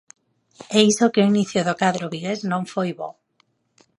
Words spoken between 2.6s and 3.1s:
foi bo.